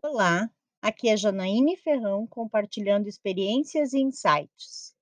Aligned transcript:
Olá, 0.00 0.48
aqui 0.80 1.08
é 1.08 1.16
Janaíne 1.16 1.76
Ferrão 1.76 2.24
compartilhando 2.24 3.08
experiências 3.08 3.92
e 3.92 3.98
insights. 3.98 4.94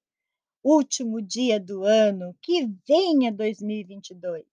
Último 0.64 1.20
dia 1.20 1.60
do 1.60 1.84
ano, 1.84 2.34
que 2.40 2.66
venha 2.88 3.30
2022. 3.30 4.46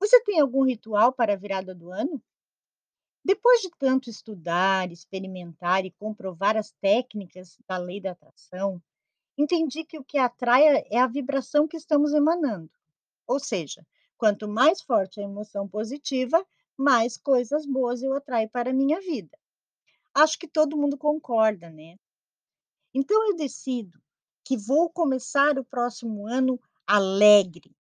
Você 0.00 0.20
tem 0.24 0.40
algum 0.40 0.64
ritual 0.64 1.12
para 1.12 1.34
a 1.34 1.36
virada 1.36 1.72
do 1.72 1.92
ano? 1.92 2.20
Depois 3.24 3.60
de 3.60 3.70
tanto 3.78 4.10
estudar, 4.10 4.90
experimentar 4.90 5.86
e 5.86 5.92
comprovar 5.92 6.56
as 6.56 6.72
técnicas 6.80 7.56
da 7.68 7.76
lei 7.76 8.00
da 8.00 8.10
atração, 8.10 8.82
entendi 9.38 9.84
que 9.84 9.96
o 9.96 10.04
que 10.04 10.18
atrai 10.18 10.84
é 10.90 10.98
a 10.98 11.06
vibração 11.06 11.68
que 11.68 11.76
estamos 11.76 12.12
emanando. 12.12 12.70
Ou 13.28 13.38
seja, 13.38 13.86
quanto 14.18 14.48
mais 14.48 14.82
forte 14.82 15.20
a 15.20 15.24
emoção 15.24 15.68
positiva, 15.68 16.44
mais 16.76 17.16
coisas 17.16 17.64
boas 17.64 18.02
eu 18.02 18.12
atraio 18.12 18.48
para 18.48 18.70
a 18.70 18.74
minha 18.74 19.00
vida. 19.00 19.38
Acho 20.14 20.38
que 20.38 20.46
todo 20.46 20.76
mundo 20.76 20.98
concorda, 20.98 21.70
né? 21.70 21.96
Então 22.94 23.26
eu 23.28 23.36
decido 23.36 23.98
que 24.44 24.56
vou 24.56 24.90
começar 24.90 25.58
o 25.58 25.64
próximo 25.64 26.26
ano 26.26 26.60
alegre, 26.86 27.74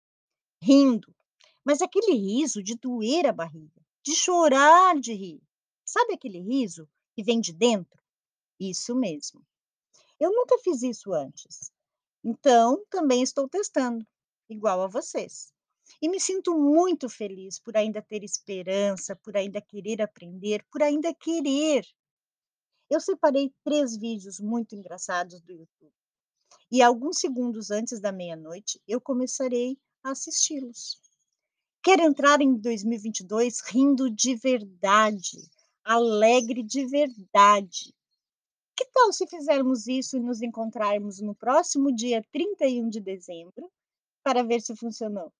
rindo, 0.61 1.13
mas 1.65 1.81
aquele 1.81 2.13
riso 2.13 2.63
de 2.63 2.75
doer 2.75 3.25
a 3.25 3.33
barriga, 3.33 3.81
de 4.03 4.15
chorar 4.15 4.99
de 4.99 5.13
rir. 5.13 5.41
Sabe 5.83 6.13
aquele 6.13 6.39
riso 6.39 6.87
que 7.13 7.23
vem 7.23 7.41
de 7.41 7.51
dentro? 7.51 8.01
Isso 8.59 8.95
mesmo. 8.95 9.45
Eu 10.20 10.31
nunca 10.31 10.57
fiz 10.59 10.81
isso 10.84 11.13
antes, 11.13 11.71
então 12.23 12.85
também 12.89 13.23
estou 13.23 13.49
testando, 13.49 14.05
igual 14.48 14.81
a 14.81 14.87
vocês. 14.87 15.51
E 16.01 16.07
me 16.07 16.20
sinto 16.20 16.57
muito 16.57 17.09
feliz 17.09 17.59
por 17.59 17.75
ainda 17.75 18.01
ter 18.01 18.23
esperança, 18.23 19.15
por 19.15 19.35
ainda 19.35 19.59
querer 19.59 20.01
aprender, 20.01 20.63
por 20.71 20.81
ainda 20.81 21.13
querer 21.13 21.85
eu 22.91 22.99
separei 22.99 23.53
3 23.63 23.97
vídeos 23.97 24.37
muito 24.39 24.75
engraçados 24.75 25.39
do 25.41 25.53
YouTube, 25.53 25.93
e 26.70 26.81
alguns 26.81 27.20
segundos 27.20 27.71
antes 27.71 28.01
da 28.01 28.11
meia-noite 28.11 28.81
eu 28.85 28.99
começarei 28.99 29.77
a 30.03 30.11
assisti-los. 30.11 30.99
Quero 31.81 32.01
entrar 32.03 32.41
em 32.41 32.53
2022 32.53 33.61
rindo 33.61 34.11
de 34.11 34.35
verdade, 34.35 35.37
alegre 35.85 36.61
de 36.61 36.85
verdade. 36.85 37.95
Que 38.75 38.85
tal 38.85 39.13
se 39.13 39.26
fizermos 39.26 39.87
isso 39.87 40.17
e 40.17 40.20
nos 40.20 40.41
encontrarmos 40.41 41.21
no 41.21 41.33
próximo 41.33 41.95
dia 41.95 42.21
31 42.31 42.89
de 42.89 42.99
dezembro, 42.99 43.71
para 44.21 44.43
ver 44.43 44.61
se 44.61 44.76
funcionou? 44.76 45.31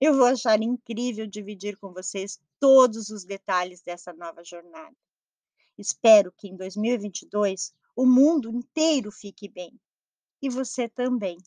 Eu 0.00 0.14
vou 0.14 0.26
achar 0.26 0.60
incrível 0.60 1.26
dividir 1.26 1.78
com 1.78 1.92
vocês 1.92 2.40
todos 2.58 3.08
os 3.08 3.24
detalhes 3.24 3.80
dessa 3.82 4.12
nova 4.12 4.42
jornada. 4.44 4.96
Espero 5.78 6.32
que 6.32 6.48
em 6.48 6.56
2022 6.56 7.72
o 7.94 8.06
mundo 8.06 8.50
inteiro 8.50 9.10
fique 9.10 9.48
bem. 9.48 9.72
E 10.40 10.48
você 10.48 10.88
também. 10.88 11.38